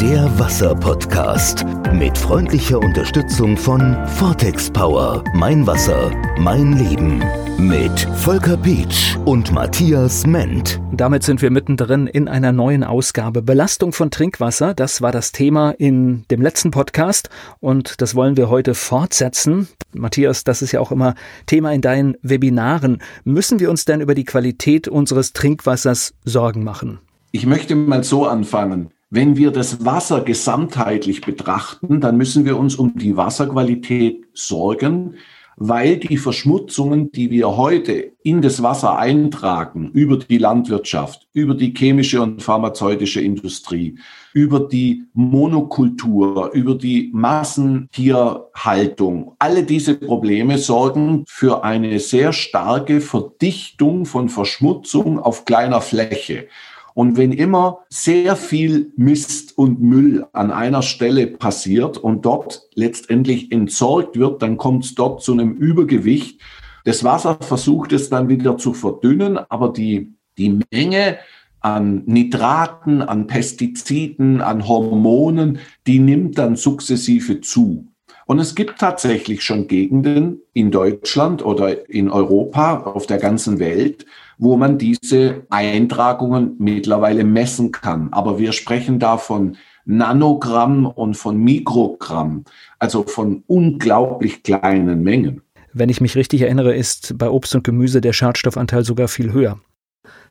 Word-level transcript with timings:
Der 0.00 0.38
Wasser-Podcast 0.38 1.64
mit 1.94 2.18
freundlicher 2.18 2.78
Unterstützung 2.78 3.56
von 3.56 3.96
Vortex 4.06 4.70
Power. 4.70 5.24
Mein 5.32 5.66
Wasser, 5.66 6.12
mein 6.38 6.74
Leben. 6.74 7.24
Mit 7.56 8.00
Volker 8.14 8.58
Pietsch 8.58 9.16
und 9.24 9.52
Matthias 9.52 10.26
Ment. 10.26 10.82
Damit 10.92 11.22
sind 11.22 11.40
wir 11.40 11.50
mittendrin 11.50 12.06
in 12.06 12.28
einer 12.28 12.52
neuen 12.52 12.84
Ausgabe. 12.84 13.40
Belastung 13.40 13.92
von 13.92 14.10
Trinkwasser, 14.10 14.74
das 14.74 15.00
war 15.00 15.12
das 15.12 15.32
Thema 15.32 15.70
in 15.70 16.26
dem 16.30 16.42
letzten 16.42 16.70
Podcast 16.70 17.30
und 17.60 18.02
das 18.02 18.14
wollen 18.14 18.36
wir 18.36 18.50
heute 18.50 18.74
fortsetzen. 18.74 19.66
Matthias, 19.94 20.44
das 20.44 20.60
ist 20.60 20.72
ja 20.72 20.80
auch 20.80 20.92
immer 20.92 21.14
Thema 21.46 21.72
in 21.72 21.80
deinen 21.80 22.16
Webinaren. 22.20 23.02
Müssen 23.24 23.60
wir 23.60 23.70
uns 23.70 23.86
denn 23.86 24.02
über 24.02 24.14
die 24.14 24.24
Qualität 24.24 24.88
unseres 24.88 25.32
Trinkwassers 25.32 26.12
Sorgen 26.22 26.64
machen? 26.64 26.98
Ich 27.32 27.46
möchte 27.46 27.74
mal 27.74 28.04
so 28.04 28.26
anfangen. 28.26 28.90
Wenn 29.16 29.36
wir 29.38 29.50
das 29.50 29.82
Wasser 29.82 30.20
gesamtheitlich 30.20 31.22
betrachten, 31.22 32.02
dann 32.02 32.18
müssen 32.18 32.44
wir 32.44 32.58
uns 32.58 32.76
um 32.76 32.98
die 32.98 33.16
Wasserqualität 33.16 34.26
sorgen, 34.34 35.14
weil 35.56 35.96
die 35.96 36.18
Verschmutzungen, 36.18 37.10
die 37.12 37.30
wir 37.30 37.56
heute 37.56 38.12
in 38.22 38.42
das 38.42 38.62
Wasser 38.62 38.98
eintragen, 38.98 39.88
über 39.94 40.18
die 40.18 40.36
Landwirtschaft, 40.36 41.28
über 41.32 41.54
die 41.54 41.72
chemische 41.74 42.20
und 42.20 42.42
pharmazeutische 42.42 43.22
Industrie, 43.22 43.98
über 44.34 44.60
die 44.60 45.04
Monokultur, 45.14 46.50
über 46.52 46.74
die 46.74 47.10
Massentierhaltung, 47.14 49.34
alle 49.38 49.62
diese 49.62 49.94
Probleme 49.94 50.58
sorgen 50.58 51.24
für 51.26 51.64
eine 51.64 52.00
sehr 52.00 52.34
starke 52.34 53.00
Verdichtung 53.00 54.04
von 54.04 54.28
Verschmutzung 54.28 55.18
auf 55.18 55.46
kleiner 55.46 55.80
Fläche. 55.80 56.48
Und 56.96 57.18
wenn 57.18 57.32
immer 57.32 57.80
sehr 57.90 58.36
viel 58.36 58.90
Mist 58.96 59.58
und 59.58 59.82
Müll 59.82 60.24
an 60.32 60.50
einer 60.50 60.80
Stelle 60.80 61.26
passiert 61.26 61.98
und 61.98 62.24
dort 62.24 62.70
letztendlich 62.74 63.52
entsorgt 63.52 64.18
wird, 64.18 64.40
dann 64.40 64.56
kommt 64.56 64.86
es 64.86 64.94
dort 64.94 65.22
zu 65.22 65.32
einem 65.32 65.52
Übergewicht. 65.52 66.40
Das 66.86 67.04
Wasser 67.04 67.36
versucht 67.38 67.92
es 67.92 68.08
dann 68.08 68.30
wieder 68.30 68.56
zu 68.56 68.72
verdünnen, 68.72 69.36
aber 69.36 69.74
die, 69.74 70.14
die 70.38 70.58
Menge 70.72 71.18
an 71.60 72.02
Nitraten, 72.06 73.02
an 73.02 73.26
Pestiziden, 73.26 74.40
an 74.40 74.66
Hormonen, 74.66 75.58
die 75.86 75.98
nimmt 75.98 76.38
dann 76.38 76.56
sukzessive 76.56 77.42
zu. 77.42 77.88
Und 78.24 78.38
es 78.38 78.54
gibt 78.54 78.78
tatsächlich 78.78 79.42
schon 79.42 79.68
Gegenden 79.68 80.40
in 80.54 80.70
Deutschland 80.70 81.44
oder 81.44 81.90
in 81.90 82.10
Europa, 82.10 82.84
auf 82.84 83.06
der 83.06 83.18
ganzen 83.18 83.58
Welt, 83.58 84.06
wo 84.38 84.56
man 84.56 84.78
diese 84.78 85.46
Eintragungen 85.50 86.56
mittlerweile 86.58 87.24
messen 87.24 87.72
kann. 87.72 88.12
Aber 88.12 88.38
wir 88.38 88.52
sprechen 88.52 88.98
da 88.98 89.16
von 89.16 89.56
Nanogramm 89.84 90.86
und 90.86 91.16
von 91.16 91.38
Mikrogramm, 91.38 92.44
also 92.78 93.04
von 93.04 93.44
unglaublich 93.46 94.42
kleinen 94.42 95.02
Mengen. 95.02 95.42
Wenn 95.72 95.88
ich 95.88 96.00
mich 96.00 96.16
richtig 96.16 96.42
erinnere, 96.42 96.74
ist 96.74 97.16
bei 97.18 97.30
Obst 97.30 97.54
und 97.54 97.64
Gemüse 97.64 98.00
der 98.00 98.12
Schadstoffanteil 98.12 98.84
sogar 98.84 99.08
viel 99.08 99.32
höher. 99.32 99.60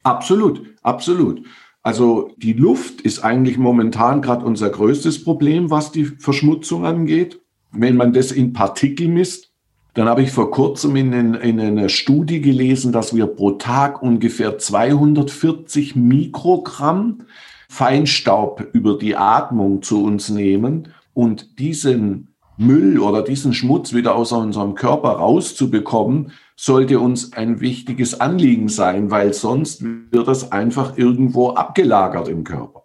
Absolut, 0.04 0.62
absolut. 0.82 1.44
Also 1.82 2.32
die 2.38 2.54
Luft 2.54 3.02
ist 3.02 3.24
eigentlich 3.24 3.58
momentan 3.58 4.22
gerade 4.22 4.44
unser 4.44 4.70
größtes 4.70 5.24
Problem, 5.24 5.70
was 5.70 5.92
die 5.92 6.06
Verschmutzung 6.06 6.86
angeht. 6.86 7.40
Wenn 7.72 7.96
man 7.96 8.12
das 8.12 8.32
in 8.32 8.54
Partikel 8.54 9.08
misst, 9.08 9.52
dann 9.96 10.10
habe 10.10 10.22
ich 10.22 10.32
vor 10.32 10.52
kurzem 10.52 10.98
in, 10.98 11.14
in, 11.36 11.60
einer 11.60 11.88
Studie 11.90 12.42
gelesen, 12.42 12.92
dass 12.92 13.16
wir 13.16 13.28
pro 13.28 13.52
Tag 13.52 14.04
ungefähr 14.04 14.58
240 14.58 15.96
Mikrogramm 15.96 17.24
Feinstaub 17.70 18.68
über 18.74 18.98
die 18.98 19.16
Atmung 19.16 19.82
zu 19.82 20.04
uns 20.04 20.30
nehmen 20.30 20.90
und 21.14 21.60
diesen 21.60 22.36
Müll 22.58 23.00
oder 23.00 23.22
diesen 23.22 23.54
Schmutz 23.54 23.94
wieder 23.94 24.16
aus 24.16 24.34
unserem 24.34 24.76
Körper 24.76 25.12
rauszubekommen, 25.12 26.32
sollte 26.58 27.00
uns 27.00 27.32
ein 27.34 27.62
wichtiges 27.62 28.20
Anliegen 28.20 28.68
sein, 28.68 29.12
weil 29.12 29.34
sonst 29.34 29.82
wird 29.84 30.28
es 30.28 30.52
einfach 30.52 30.98
irgendwo 30.98 31.52
abgelagert 31.52 32.28
im 32.28 32.44
Körper. 32.44 32.84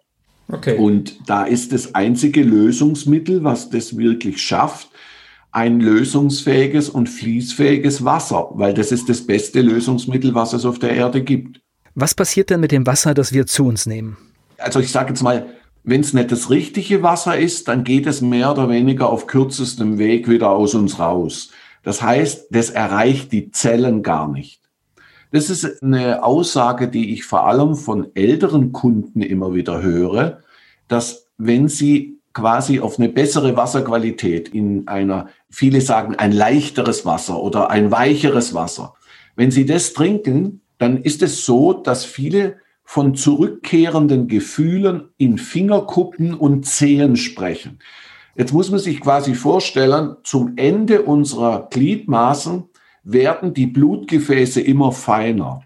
Okay. 0.49 0.77
Und 0.77 1.29
da 1.29 1.43
ist 1.43 1.73
das 1.73 1.93
einzige 1.93 2.43
Lösungsmittel, 2.43 3.43
was 3.43 3.69
das 3.69 3.97
wirklich 3.97 4.41
schafft, 4.41 4.89
ein 5.51 5.79
lösungsfähiges 5.79 6.89
und 6.89 7.07
fließfähiges 7.07 8.05
Wasser, 8.05 8.49
weil 8.53 8.73
das 8.73 8.91
ist 8.91 9.09
das 9.09 9.25
beste 9.25 9.61
Lösungsmittel, 9.61 10.33
was 10.33 10.53
es 10.53 10.65
auf 10.65 10.79
der 10.79 10.91
Erde 10.91 11.23
gibt. 11.23 11.61
Was 11.93 12.15
passiert 12.15 12.49
denn 12.49 12.61
mit 12.61 12.71
dem 12.71 12.87
Wasser, 12.87 13.13
das 13.13 13.33
wir 13.33 13.45
zu 13.45 13.65
uns 13.65 13.85
nehmen? 13.85 14.17
Also 14.57 14.79
ich 14.79 14.91
sage 14.91 15.09
jetzt 15.09 15.23
mal, 15.23 15.47
wenn 15.83 16.01
es 16.01 16.13
nicht 16.13 16.31
das 16.31 16.49
richtige 16.49 17.03
Wasser 17.03 17.37
ist, 17.37 17.67
dann 17.67 17.83
geht 17.83 18.05
es 18.05 18.21
mehr 18.21 18.51
oder 18.51 18.69
weniger 18.69 19.09
auf 19.09 19.27
kürzestem 19.27 19.97
Weg 19.97 20.29
wieder 20.29 20.51
aus 20.51 20.75
uns 20.75 20.99
raus. 20.99 21.49
Das 21.83 22.01
heißt, 22.01 22.47
das 22.51 22.69
erreicht 22.69 23.31
die 23.31 23.51
Zellen 23.51 24.03
gar 24.03 24.31
nicht. 24.31 24.61
Das 25.31 25.49
ist 25.49 25.81
eine 25.81 26.23
Aussage, 26.23 26.87
die 26.87 27.13
ich 27.13 27.23
vor 27.23 27.47
allem 27.47 27.75
von 27.75 28.07
älteren 28.15 28.71
Kunden 28.71 29.21
immer 29.21 29.53
wieder 29.53 29.81
höre, 29.81 30.41
dass 30.87 31.27
wenn 31.37 31.67
sie 31.67 32.20
quasi 32.33 32.79
auf 32.79 32.97
eine 32.97 33.09
bessere 33.09 33.57
Wasserqualität 33.57 34.49
in 34.49 34.87
einer, 34.87 35.29
viele 35.49 35.81
sagen 35.81 36.15
ein 36.15 36.31
leichteres 36.31 37.05
Wasser 37.05 37.41
oder 37.41 37.69
ein 37.69 37.91
weicheres 37.91 38.53
Wasser. 38.53 38.95
Wenn 39.35 39.51
Sie 39.51 39.65
das 39.65 39.93
trinken, 39.93 40.61
dann 40.77 41.01
ist 41.01 41.21
es 41.21 41.45
so, 41.45 41.73
dass 41.73 42.05
viele 42.05 42.57
von 42.83 43.15
zurückkehrenden 43.15 44.27
Gefühlen 44.27 45.09
in 45.17 45.37
Fingerkuppen 45.37 46.33
und 46.33 46.65
Zehen 46.65 47.15
sprechen. 47.15 47.79
Jetzt 48.35 48.53
muss 48.53 48.71
man 48.71 48.79
sich 48.79 49.01
quasi 49.01 49.35
vorstellen, 49.35 50.15
zum 50.23 50.53
Ende 50.55 51.03
unserer 51.03 51.67
Gliedmaßen 51.69 52.63
werden 53.03 53.53
die 53.53 53.67
Blutgefäße 53.67 54.61
immer 54.61 54.91
feiner. 54.91 55.61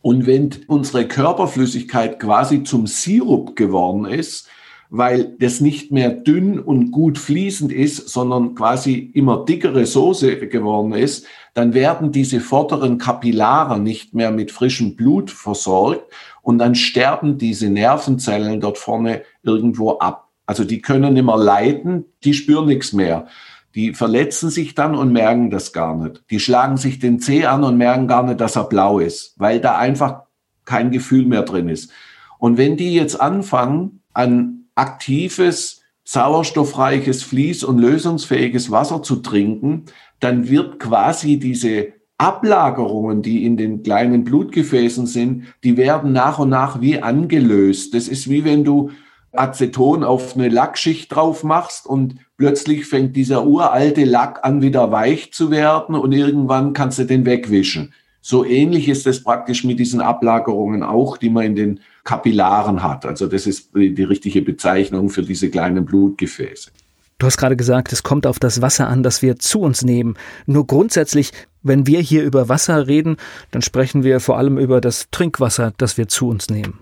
Und 0.00 0.26
wenn 0.26 0.50
unsere 0.68 1.06
Körperflüssigkeit 1.06 2.18
quasi 2.18 2.62
zum 2.62 2.86
Sirup 2.86 3.56
geworden 3.56 4.04
ist, 4.04 4.48
weil 4.90 5.36
das 5.38 5.60
nicht 5.60 5.92
mehr 5.92 6.10
dünn 6.10 6.58
und 6.58 6.90
gut 6.90 7.18
fließend 7.18 7.72
ist, 7.72 8.08
sondern 8.08 8.54
quasi 8.54 8.94
immer 9.14 9.44
dickere 9.44 9.84
Soße 9.84 10.48
geworden 10.48 10.92
ist, 10.92 11.26
dann 11.54 11.74
werden 11.74 12.12
diese 12.12 12.40
vorderen 12.40 12.98
Kapillare 12.98 13.78
nicht 13.78 14.14
mehr 14.14 14.30
mit 14.30 14.50
frischem 14.50 14.96
Blut 14.96 15.30
versorgt 15.30 16.10
und 16.42 16.58
dann 16.58 16.74
sterben 16.74 17.36
diese 17.36 17.68
Nervenzellen 17.68 18.60
dort 18.60 18.78
vorne 18.78 19.22
irgendwo 19.42 19.98
ab. 19.98 20.28
Also 20.46 20.64
die 20.64 20.80
können 20.80 21.12
mehr 21.12 21.36
leiden, 21.36 22.06
die 22.24 22.32
spüren 22.32 22.66
nichts 22.66 22.94
mehr. 22.94 23.26
Die 23.74 23.92
verletzen 23.92 24.48
sich 24.48 24.74
dann 24.74 24.94
und 24.94 25.12
merken 25.12 25.50
das 25.50 25.74
gar 25.74 25.94
nicht. 25.94 26.22
Die 26.30 26.40
schlagen 26.40 26.78
sich 26.78 26.98
den 26.98 27.20
Zeh 27.20 27.44
an 27.44 27.64
und 27.64 27.76
merken 27.76 28.08
gar 28.08 28.22
nicht, 28.22 28.40
dass 28.40 28.56
er 28.56 28.64
blau 28.64 28.98
ist, 28.98 29.34
weil 29.36 29.60
da 29.60 29.76
einfach 29.76 30.22
kein 30.64 30.90
Gefühl 30.90 31.26
mehr 31.26 31.42
drin 31.42 31.68
ist. 31.68 31.90
Und 32.38 32.56
wenn 32.56 32.78
die 32.78 32.94
jetzt 32.94 33.20
anfangen, 33.20 34.00
an 34.14 34.57
aktives, 34.78 35.82
sauerstoffreiches, 36.04 37.24
fließ- 37.24 37.64
und 37.64 37.78
lösungsfähiges 37.78 38.70
Wasser 38.70 39.02
zu 39.02 39.16
trinken, 39.16 39.84
dann 40.20 40.48
wird 40.48 40.80
quasi 40.80 41.38
diese 41.38 41.88
Ablagerungen, 42.16 43.22
die 43.22 43.44
in 43.44 43.56
den 43.56 43.82
kleinen 43.82 44.24
Blutgefäßen 44.24 45.06
sind, 45.06 45.44
die 45.62 45.76
werden 45.76 46.12
nach 46.12 46.38
und 46.38 46.48
nach 46.48 46.80
wie 46.80 47.00
angelöst. 47.00 47.94
Das 47.94 48.08
ist 48.08 48.28
wie 48.28 48.44
wenn 48.44 48.64
du 48.64 48.90
Aceton 49.32 50.02
auf 50.02 50.34
eine 50.34 50.48
Lackschicht 50.48 51.14
drauf 51.14 51.44
machst 51.44 51.86
und 51.86 52.16
plötzlich 52.36 52.86
fängt 52.86 53.14
dieser 53.14 53.46
uralte 53.46 54.04
Lack 54.04 54.44
an 54.44 54.62
wieder 54.62 54.90
weich 54.90 55.32
zu 55.32 55.50
werden 55.50 55.94
und 55.94 56.12
irgendwann 56.12 56.72
kannst 56.72 56.98
du 56.98 57.04
den 57.04 57.26
wegwischen. 57.26 57.92
So 58.30 58.44
ähnlich 58.44 58.90
ist 58.90 59.06
es 59.06 59.24
praktisch 59.24 59.64
mit 59.64 59.78
diesen 59.78 60.02
Ablagerungen 60.02 60.82
auch, 60.82 61.16
die 61.16 61.30
man 61.30 61.46
in 61.46 61.56
den 61.56 61.80
Kapillaren 62.04 62.82
hat. 62.82 63.06
Also 63.06 63.26
das 63.26 63.46
ist 63.46 63.70
die 63.74 64.02
richtige 64.02 64.42
Bezeichnung 64.42 65.08
für 65.08 65.22
diese 65.22 65.48
kleinen 65.48 65.86
Blutgefäße. 65.86 66.70
Du 67.16 67.26
hast 67.26 67.38
gerade 67.38 67.56
gesagt, 67.56 67.90
es 67.90 68.02
kommt 68.02 68.26
auf 68.26 68.38
das 68.38 68.60
Wasser 68.60 68.86
an, 68.86 69.02
das 69.02 69.22
wir 69.22 69.38
zu 69.38 69.60
uns 69.60 69.82
nehmen. 69.82 70.14
Nur 70.44 70.66
grundsätzlich, 70.66 71.32
wenn 71.62 71.86
wir 71.86 72.00
hier 72.00 72.22
über 72.22 72.50
Wasser 72.50 72.86
reden, 72.86 73.16
dann 73.50 73.62
sprechen 73.62 74.04
wir 74.04 74.20
vor 74.20 74.36
allem 74.36 74.58
über 74.58 74.82
das 74.82 75.06
Trinkwasser, 75.10 75.72
das 75.78 75.96
wir 75.96 76.08
zu 76.08 76.28
uns 76.28 76.50
nehmen. 76.50 76.80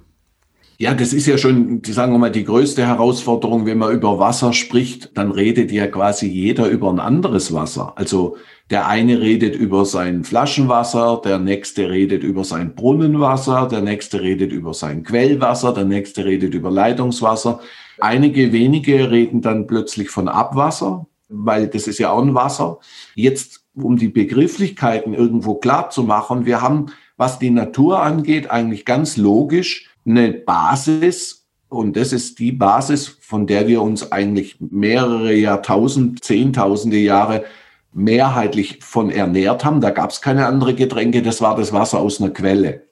Ja, 0.78 0.93
das 0.93 1.14
ist 1.14 1.26
ja 1.26 1.38
schon, 1.38 1.81
sagen 1.87 2.12
wir 2.12 2.19
mal, 2.19 2.31
die 2.31 2.44
größte 2.44 2.87
Herausforderung, 2.87 3.64
wenn 3.64 3.78
man 3.78 3.94
über 3.94 4.19
Wasser 4.19 4.52
spricht, 4.52 5.17
dann 5.17 5.31
redet 5.31 5.73
ja 5.73 5.87
quasi 5.87 6.26
jeder 6.26 6.69
über 6.69 6.90
ein 6.90 7.00
anderes 7.00 7.55
Wasser. 7.55 7.94
Also 7.96 8.37
der 8.69 8.87
eine 8.87 9.20
redet 9.20 9.56
über 9.56 9.87
sein 9.87 10.23
Flaschenwasser, 10.23 11.23
der 11.25 11.38
nächste 11.38 11.88
redet 11.88 12.23
über 12.23 12.44
sein 12.44 12.75
Brunnenwasser, 12.75 13.69
der 13.69 13.81
nächste 13.81 14.20
redet 14.20 14.52
über 14.52 14.75
sein 14.75 15.02
Quellwasser, 15.02 15.73
der 15.73 15.87
nächste 15.87 16.26
redet 16.26 16.52
über 16.52 16.70
Leitungswasser. 16.70 17.61
Einige 17.99 18.52
wenige 18.52 19.11
reden 19.11 19.40
dann 19.40 19.67
plötzlich 19.67 20.11
von 20.11 20.28
Abwasser, 20.28 21.06
weil 21.31 21.69
das 21.69 21.87
ist 21.87 21.99
ja 21.99 22.11
auch 22.11 22.23
ein 22.23 22.34
Wasser. 22.34 22.81
Jetzt, 23.14 23.64
um 23.75 23.96
die 23.96 24.08
Begrifflichkeiten 24.08 25.14
irgendwo 25.14 25.55
klar 25.55 25.88
zu 25.88 26.02
machen, 26.02 26.44
wir 26.44 26.61
haben, 26.61 26.87
was 27.17 27.38
die 27.38 27.50
Natur 27.50 28.02
angeht, 28.02 28.50
eigentlich 28.50 28.84
ganz 28.84 29.17
logisch 29.17 29.88
eine 30.06 30.32
Basis 30.32 31.47
Und 31.69 31.97
das 31.97 32.12
ist 32.12 32.38
die 32.38 32.53
Basis, 32.53 33.08
von 33.20 33.47
der 33.47 33.67
wir 33.67 33.82
uns 33.82 34.12
eigentlich 34.12 34.56
mehrere 34.61 35.35
Jahrtausend, 35.35 36.23
Zehntausende 36.25 36.99
Jahre 36.99 37.44
mehrheitlich 37.93 38.79
von 38.82 39.11
ernährt 39.11 39.64
haben. 39.64 39.81
Da 39.81 39.91
gab 39.91 40.11
es 40.11 40.20
keine 40.20 40.47
andere 40.47 40.75
Getränke, 40.75 41.23
das 41.23 41.41
war 41.41 41.56
das 41.56 41.73
Wasser 41.73 41.99
aus 41.99 42.20
einer 42.20 42.31
Quelle. 42.31 42.87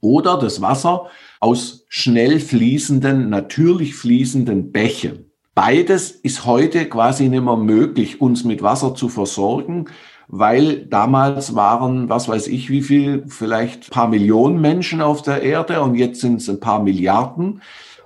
Oder 0.00 0.38
das 0.38 0.60
Wasser 0.60 1.06
aus 1.40 1.86
schnell 1.88 2.38
fließenden, 2.38 3.30
natürlich 3.30 3.94
fließenden 3.94 4.72
Bächen. 4.72 5.30
Beides 5.54 6.10
ist 6.10 6.44
heute 6.44 6.88
quasi 6.88 7.28
nicht 7.28 7.42
mehr 7.42 7.56
möglich, 7.56 8.20
uns 8.20 8.44
mit 8.44 8.62
Wasser 8.62 8.94
zu 8.94 9.08
versorgen, 9.08 9.86
weil 10.28 10.84
damals 10.86 11.54
waren, 11.54 12.10
was 12.10 12.28
weiß 12.28 12.48
ich, 12.48 12.68
wie 12.68 12.82
viel, 12.82 13.24
vielleicht 13.28 13.90
paar 13.90 14.08
Millionen 14.08 14.60
Menschen 14.60 15.00
auf 15.00 15.22
der 15.22 15.42
Erde 15.42 15.80
und 15.80 15.94
jetzt 15.94 16.20
sind 16.20 16.42
es 16.42 16.48
ein 16.50 16.60
paar 16.60 16.82
Milliarden. 16.82 17.62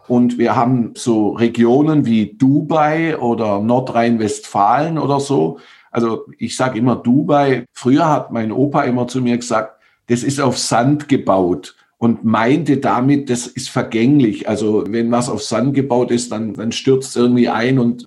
Und 0.06 0.38
wir 0.38 0.56
haben 0.56 0.92
so 0.94 1.30
Regionen 1.30 2.06
wie 2.06 2.34
Dubai 2.34 3.18
oder 3.18 3.60
Nordrhein-Westfalen 3.60 4.98
oder 4.98 5.20
so. 5.20 5.58
Also 5.90 6.26
ich 6.38 6.56
sage 6.56 6.78
immer 6.78 6.96
Dubai. 6.96 7.64
Früher 7.72 8.08
hat 8.08 8.32
mein 8.32 8.52
Opa 8.52 8.82
immer 8.82 9.08
zu 9.08 9.20
mir 9.20 9.36
gesagt, 9.36 9.80
das 10.06 10.22
ist 10.22 10.40
auf 10.40 10.58
Sand 10.58 11.08
gebaut 11.08 11.76
und 11.98 12.24
meinte 12.24 12.78
damit, 12.78 13.30
das 13.30 13.46
ist 13.46 13.68
vergänglich. 13.68 14.48
Also 14.48 14.84
wenn 14.88 15.10
was 15.10 15.28
auf 15.28 15.42
Sand 15.42 15.74
gebaut 15.74 16.10
ist, 16.10 16.32
dann, 16.32 16.54
dann 16.54 16.72
stürzt 16.72 17.10
es 17.10 17.16
irgendwie 17.16 17.48
ein 17.48 17.78
und 17.78 18.06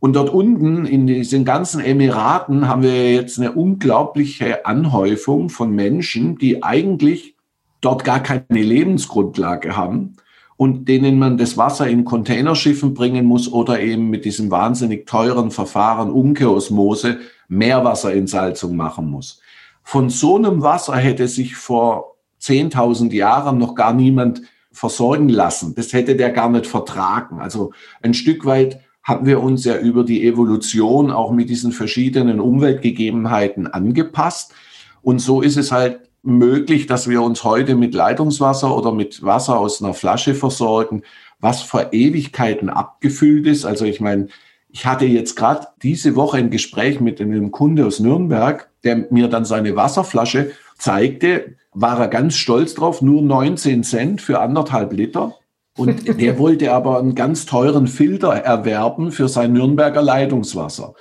und 0.00 0.16
dort 0.16 0.30
unten 0.30 0.86
in 0.86 1.06
diesen 1.06 1.44
ganzen 1.44 1.80
Emiraten 1.80 2.66
haben 2.66 2.82
wir 2.82 3.12
jetzt 3.12 3.38
eine 3.38 3.52
unglaubliche 3.52 4.64
Anhäufung 4.64 5.50
von 5.50 5.70
Menschen, 5.70 6.38
die 6.38 6.62
eigentlich 6.62 7.36
dort 7.82 8.04
gar 8.04 8.20
keine 8.20 8.62
Lebensgrundlage 8.62 9.76
haben 9.76 10.16
und 10.56 10.88
denen 10.88 11.18
man 11.18 11.36
das 11.36 11.56
Wasser 11.58 11.86
in 11.86 12.04
Containerschiffen 12.04 12.94
bringen 12.94 13.26
muss 13.26 13.52
oder 13.52 13.80
eben 13.80 14.08
mit 14.08 14.24
diesem 14.24 14.50
wahnsinnig 14.50 15.06
teuren 15.06 15.50
Verfahren 15.50 16.10
Umkehrosmose 16.10 17.18
Meerwasserentsalzung 17.48 18.76
machen 18.76 19.10
muss. 19.10 19.40
Von 19.82 20.08
so 20.08 20.36
einem 20.36 20.62
Wasser 20.62 20.96
hätte 20.96 21.28
sich 21.28 21.56
vor 21.56 22.16
10.000 22.40 23.12
Jahren 23.12 23.58
noch 23.58 23.74
gar 23.74 23.92
niemand 23.92 24.42
versorgen 24.72 25.28
lassen. 25.28 25.74
Das 25.74 25.92
hätte 25.92 26.16
der 26.16 26.30
gar 26.30 26.48
nicht 26.48 26.66
vertragen. 26.66 27.40
Also 27.40 27.72
ein 28.02 28.14
Stück 28.14 28.46
weit 28.46 28.80
haben 29.10 29.26
wir 29.26 29.42
uns 29.42 29.64
ja 29.64 29.76
über 29.76 30.04
die 30.04 30.24
Evolution 30.24 31.10
auch 31.10 31.32
mit 31.32 31.50
diesen 31.50 31.72
verschiedenen 31.72 32.38
Umweltgegebenheiten 32.38 33.66
angepasst. 33.66 34.54
Und 35.02 35.18
so 35.18 35.42
ist 35.42 35.56
es 35.56 35.72
halt 35.72 35.98
möglich, 36.22 36.86
dass 36.86 37.08
wir 37.08 37.20
uns 37.20 37.42
heute 37.42 37.74
mit 37.74 37.92
Leitungswasser 37.92 38.76
oder 38.76 38.92
mit 38.92 39.24
Wasser 39.24 39.58
aus 39.58 39.82
einer 39.82 39.94
Flasche 39.94 40.34
versorgen, 40.34 41.02
was 41.40 41.60
vor 41.60 41.92
Ewigkeiten 41.92 42.70
abgefüllt 42.70 43.48
ist. 43.48 43.64
Also 43.64 43.84
ich 43.84 44.00
meine, 44.00 44.28
ich 44.68 44.86
hatte 44.86 45.06
jetzt 45.06 45.34
gerade 45.34 45.66
diese 45.82 46.14
Woche 46.14 46.36
ein 46.36 46.50
Gespräch 46.50 47.00
mit 47.00 47.20
einem 47.20 47.50
Kunde 47.50 47.86
aus 47.86 47.98
Nürnberg, 47.98 48.70
der 48.84 49.08
mir 49.10 49.26
dann 49.26 49.44
seine 49.44 49.74
Wasserflasche 49.74 50.52
zeigte, 50.78 51.56
war 51.72 51.98
er 51.98 52.08
ganz 52.08 52.36
stolz 52.36 52.74
drauf, 52.74 53.02
nur 53.02 53.22
19 53.22 53.82
Cent 53.82 54.22
für 54.22 54.40
anderthalb 54.40 54.92
Liter. 54.92 55.34
Und 55.76 56.20
der 56.20 56.38
wollte 56.38 56.72
aber 56.72 56.98
einen 56.98 57.14
ganz 57.14 57.46
teuren 57.46 57.86
Filter 57.86 58.30
erwerben 58.32 59.12
für 59.12 59.28
sein 59.28 59.52
Nürnberger 59.52 60.02
Leitungswasser. 60.02 60.94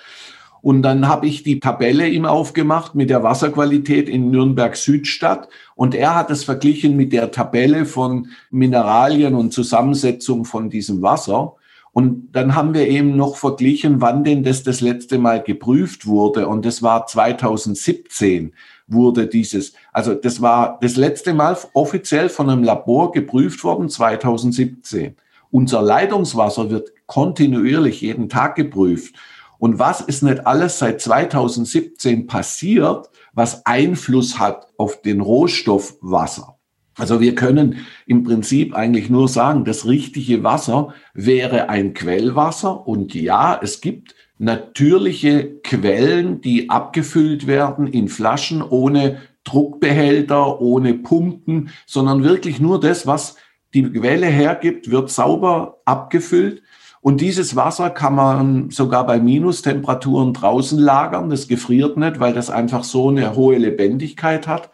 Und 0.61 0.81
dann 0.81 1.07
habe 1.07 1.27
ich 1.27 1.43
die 1.43 1.59
Tabelle 1.59 2.07
ihm 2.07 2.25
aufgemacht 2.25 2.93
mit 2.93 3.09
der 3.09 3.23
Wasserqualität 3.23 4.09
in 4.09 4.29
Nürnberg 4.29 4.75
Südstadt. 4.75 5.47
Und 5.75 5.95
er 5.95 6.15
hat 6.15 6.31
es 6.31 6.43
verglichen 6.43 6.95
mit 6.95 7.13
der 7.13 7.31
Tabelle 7.31 7.85
von 7.85 8.27
Mineralien 8.51 9.35
und 9.35 9.53
Zusammensetzung 9.53 10.45
von 10.45 10.69
diesem 10.69 11.01
Wasser. 11.01 11.55
Und 11.91 12.31
dann 12.33 12.55
haben 12.55 12.73
wir 12.73 12.87
eben 12.87 13.15
noch 13.15 13.37
verglichen, 13.37 14.01
wann 14.01 14.23
denn 14.23 14.43
das 14.43 14.63
das 14.63 14.81
letzte 14.81 15.17
Mal 15.17 15.41
geprüft 15.41 16.05
wurde. 16.05 16.47
Und 16.47 16.65
das 16.65 16.83
war 16.83 17.07
2017 17.07 18.53
wurde 18.89 19.27
dieses, 19.27 19.73
also 19.93 20.13
das 20.13 20.41
war 20.41 20.77
das 20.81 20.95
letzte 20.95 21.33
Mal 21.33 21.57
offiziell 21.73 22.29
von 22.29 22.49
einem 22.49 22.63
Labor 22.63 23.11
geprüft 23.11 23.63
worden, 23.63 23.89
2017. 23.89 25.15
Unser 25.51 25.81
Leitungswasser 25.81 26.69
wird 26.69 26.91
kontinuierlich 27.05 28.01
jeden 28.01 28.29
Tag 28.29 28.55
geprüft. 28.55 29.15
Und 29.57 29.79
was 29.79 30.01
ist 30.01 30.23
nicht 30.23 30.45
alles 30.47 30.79
seit 30.79 31.01
2017 31.01 32.27
passiert, 32.27 33.09
was 33.33 33.65
Einfluss 33.65 34.39
hat 34.39 34.67
auf 34.77 35.01
den 35.01 35.21
Rohstoff 35.21 35.97
Wasser? 36.01 36.55
Also 36.97 37.21
wir 37.21 37.33
können 37.33 37.85
im 38.05 38.23
Prinzip 38.23 38.75
eigentlich 38.75 39.09
nur 39.09 39.27
sagen, 39.29 39.63
das 39.63 39.85
richtige 39.85 40.43
Wasser 40.43 40.93
wäre 41.13 41.69
ein 41.69 41.93
Quellwasser. 41.93 42.87
Und 42.87 43.13
ja, 43.15 43.57
es 43.61 43.79
gibt 43.79 44.15
natürliche 44.39 45.59
Quellen, 45.63 46.41
die 46.41 46.69
abgefüllt 46.69 47.45
werden 47.45 47.85
in 47.85 48.07
Flaschen 48.07 48.63
ohne 48.63 49.21
Druckbehälter, 49.43 50.61
ohne 50.61 50.93
Pumpen, 50.93 51.69
sondern 51.85 52.23
wirklich 52.23 52.59
nur 52.59 52.79
das, 52.79 53.05
was 53.05 53.35
die 53.73 53.83
Quelle 53.83 54.25
hergibt, 54.25 54.89
wird 54.89 55.11
sauber 55.11 55.81
abgefüllt. 55.85 56.63
Und 57.01 57.21
dieses 57.21 57.55
Wasser 57.55 57.89
kann 57.89 58.15
man 58.15 58.69
sogar 58.71 59.05
bei 59.05 59.19
Minustemperaturen 59.19 60.33
draußen 60.33 60.79
lagern. 60.79 61.29
Das 61.29 61.47
gefriert 61.47 61.97
nicht, 61.97 62.19
weil 62.19 62.33
das 62.33 62.49
einfach 62.49 62.83
so 62.83 63.09
eine 63.09 63.35
hohe 63.35 63.57
Lebendigkeit 63.57 64.47
hat, 64.47 64.69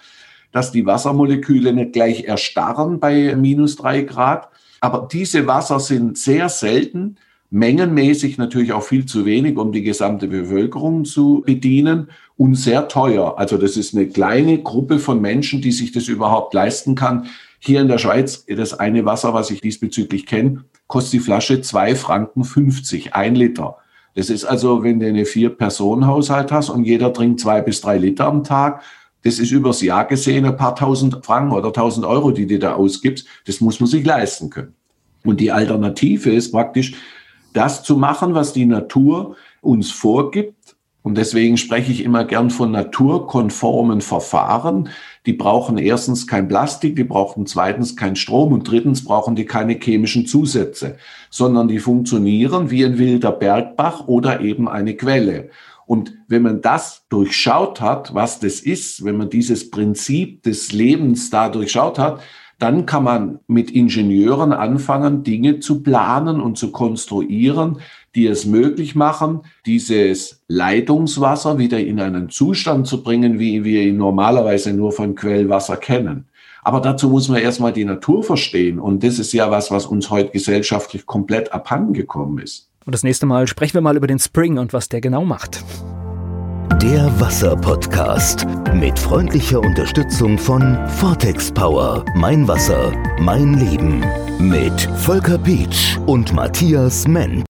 dass 0.52 0.72
die 0.72 0.86
Wassermoleküle 0.86 1.74
nicht 1.74 1.94
gleich 1.94 2.24
erstarren 2.24 3.00
bei 3.00 3.36
minus 3.36 3.76
drei 3.76 4.02
Grad. 4.02 4.50
Aber 4.80 5.08
diese 5.12 5.48
Wasser 5.48 5.80
sind 5.80 6.18
sehr 6.18 6.50
selten 6.50 7.18
mengenmäßig 7.56 8.38
natürlich 8.38 8.74
auch 8.74 8.84
viel 8.84 9.06
zu 9.06 9.25
wenig, 9.25 9.57
um 9.57 9.72
die 9.72 9.81
gesamte 9.81 10.28
Bevölkerung 10.28 11.06
zu 11.06 11.42
bedienen 11.46 12.10
und 12.36 12.56
sehr 12.56 12.90
teuer. 12.90 13.40
Also 13.40 13.57
das 13.57 13.78
ist 13.78 13.96
eine 13.96 14.07
kleine 14.07 14.62
Gruppe 14.62 15.00
von 15.00 15.22
Menschen, 15.22 15.62
die 15.62 15.72
sich 15.72 15.94
das 15.94 16.10
überhaupt 16.10 16.54
leisten 16.54 16.96
kann. 16.96 17.28
Hier 17.60 17.80
in 17.80 17.88
der 17.88 17.98
Schweiz, 17.98 18.46
das 18.46 18.74
eine 18.74 19.06
Wasser, 19.06 19.34
was 19.34 19.52
ich 19.52 19.62
diesbezüglich 19.62 20.25
kenne, 20.25 20.66
kostet 20.88 21.13
die 21.13 21.19
Flasche 21.22 21.62
zwei 21.62 21.96
Franken 21.96 22.44
50, 22.44 23.16
ein 23.16 23.36
Liter. 23.36 23.78
Das 24.16 24.30
ist 24.30 24.44
also, 24.44 24.84
wenn 24.84 25.00
du 25.00 25.07
eine 25.07 25.24
Vier-Personen-Haushalt 25.24 26.52
hast 26.52 26.69
und 26.69 26.84
jeder 26.84 27.13
trinkt 27.13 27.40
zwei 27.40 27.62
bis 27.62 27.80
drei 27.80 27.98
Liter 27.98 28.28
am 28.28 28.44
Tag, 28.44 28.84
das 29.24 29.40
ist 29.40 29.52
übers 29.52 29.81
Jahr 29.81 30.06
gesehen 30.06 30.46
ein 30.46 30.57
paar 30.57 30.75
tausend 30.75 31.25
Franken 31.25 31.54
oder 31.54 31.72
tausend 31.72 32.06
Euro, 32.06 32.31
die 32.31 32.48
du 32.48 32.60
da 32.60 32.74
ausgibst. 32.74 33.25
Das 33.46 33.62
muss 33.62 33.80
man 33.80 33.88
sich 33.88 34.06
leisten 34.06 34.50
können. 34.50 34.74
Und 35.24 35.40
die 35.40 35.52
Alternative 35.52 36.31
ist 36.31 36.52
praktisch, 36.52 36.94
das 37.56 37.83
zu 37.83 37.97
machen, 37.97 38.33
was 38.33 38.54
die 38.54 38.66
Natur 38.66 39.35
uns 39.62 39.92
vorgibt. 39.92 40.76
Und 41.02 41.19
deswegen 41.19 41.57
spreche 41.57 41.92
ich 41.92 42.04
immer 42.04 42.26
gern 42.26 42.50
von 42.50 42.71
naturkonformen 42.71 44.02
Verfahren. 44.02 44.90
Die 45.28 45.33
brauchen 45.33 45.78
erstens 45.78 46.26
kein 46.26 46.47
Plastik, 46.47 46.95
die 46.95 47.04
brauchen 47.04 47.45
zweitens 47.45 47.95
kein 47.95 48.16
Strom 48.16 48.54
und 48.54 48.69
drittens 48.69 49.06
brauchen 49.06 49.35
die 49.35 49.45
keine 49.45 49.74
chemischen 49.74 50.26
Zusätze, 50.26 50.97
sondern 51.30 51.68
die 51.68 51.78
funktionieren 51.78 52.71
wie 52.71 52.83
ein 52.83 52.97
wilder 52.97 53.31
Bergbach 53.31 54.07
oder 54.07 54.42
eben 54.42 54.68
eine 54.68 54.95
Quelle. 54.95 55.52
Und 55.85 56.16
wenn 56.28 56.42
man 56.42 56.62
das 56.62 57.06
durchschaut 57.09 57.81
hat, 57.81 58.16
was 58.16 58.40
das 58.40 58.59
ist, 58.59 59.06
wenn 59.06 59.18
man 59.18 59.30
dieses 59.30 59.69
Prinzip 59.69 60.42
des 60.42 60.71
Lebens 60.71 61.30
da 61.30 61.50
durchschaut 61.50 62.00
hat, 62.00 62.21
dann 62.59 62.85
kann 62.85 63.04
man 63.04 63.40
mit 63.47 63.71
Ingenieuren 63.71 64.54
anfangen, 64.54 65.24
Dinge 65.24 65.59
zu 65.59 65.83
planen 65.83 66.40
und 66.40 66.57
zu 66.57 66.71
konstruieren, 66.71 67.80
die 68.16 68.28
es 68.28 68.45
möglich 68.45 68.95
machen, 68.95 69.42
dieses 69.66 70.44
Leitungswasser 70.47 71.57
wieder 71.57 71.80
in 71.80 72.00
einen 72.00 72.30
Zustand 72.30 72.88
zu 72.88 73.04
bringen, 73.04 73.40
wie 73.40 73.64
wir 73.64 73.83
ihn 73.83 73.97
normalerweise 73.97 74.74
nur 74.74 74.94
von 74.94 75.16
Quellwasser 75.16 75.78
kennen. 75.78 76.26
Aber 76.64 76.80
dazu 76.80 77.09
muss 77.09 77.28
man 77.28 77.42
erstmal 77.42 77.74
die 77.74 77.85
Natur 77.85 78.24
verstehen. 78.24 78.80
Und 78.80 79.04
das 79.04 79.19
ist 79.19 79.33
ja 79.33 79.52
was, 79.52 79.69
was 79.69 79.85
uns 79.85 80.09
heute 80.09 80.31
gesellschaftlich 80.31 81.06
komplett 81.06 81.54
abhandengekommen 81.54 82.40
ist. 82.40 82.69
Und 82.85 82.94
das 82.94 83.04
nächste 83.04 83.26
Mal 83.26 83.47
sprechen 83.47 83.76
wir 83.76 83.81
mal 83.81 83.97
über 83.97 84.07
den 84.07 84.19
Spring 84.19 84.57
und 84.57 84.74
was 84.74 84.90
der 84.90 85.02
genau 85.02 85.26
macht. 85.26 85.64
Der 86.82 87.20
Wasser-Podcast 87.20 88.46
mit 88.74 88.98
freundlicher 89.00 89.60
Unterstützung 89.60 90.38
von 90.38 90.78
Vortex 90.98 91.52
Power. 91.52 92.04
Mein 92.16 92.48
Wasser, 92.48 92.92
mein 93.20 93.54
Leben. 93.54 94.04
Mit 94.40 94.90
Volker 94.98 95.38
Pietsch 95.38 95.98
und 96.06 96.34
Matthias 96.34 97.08
Ment. 97.08 97.44